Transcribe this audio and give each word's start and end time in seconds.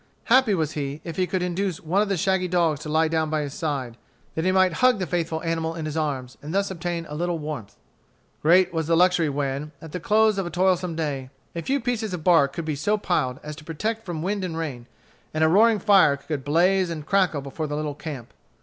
Happy 0.33 0.55
was 0.55 0.71
he 0.71 0.99
if 1.03 1.15
he 1.15 1.27
could 1.27 1.43
induce 1.43 1.79
one 1.79 2.01
of 2.01 2.09
the 2.09 2.17
shaggy 2.17 2.47
dogs 2.47 2.79
to 2.79 2.89
lie 2.89 3.07
down 3.07 3.29
by 3.29 3.41
his 3.41 3.53
side, 3.53 3.97
that 4.33 4.43
he 4.43 4.51
might 4.51 4.73
hug 4.81 4.97
the 4.97 5.05
faithful 5.05 5.43
animal 5.43 5.75
in 5.75 5.85
his 5.85 5.95
arms, 5.95 6.39
and 6.41 6.55
thus 6.55 6.71
obtain 6.71 7.05
a 7.07 7.13
little 7.13 7.37
warmth. 7.37 7.75
Great 8.41 8.73
was 8.73 8.87
the 8.87 8.97
luxury 8.97 9.29
when, 9.29 9.71
at 9.79 9.91
the 9.91 9.99
close 9.99 10.39
of 10.39 10.47
a 10.47 10.49
toilsome 10.49 10.95
day, 10.95 11.29
a 11.55 11.61
few 11.61 11.79
pieces 11.79 12.15
of 12.15 12.23
bark 12.23 12.51
could 12.51 12.65
be 12.65 12.75
so 12.75 12.97
piled 12.97 13.39
as 13.43 13.55
to 13.55 13.63
protect 13.63 14.03
from 14.03 14.23
wind 14.23 14.43
and 14.43 14.57
rain, 14.57 14.87
and 15.35 15.43
a 15.43 15.47
roaring 15.47 15.77
fire 15.77 16.17
could 16.17 16.43
blaze 16.43 16.89
and 16.89 17.05
crackle 17.05 17.41
before 17.41 17.67
the 17.67 17.75
little 17.75 17.93
camp. 17.93 18.33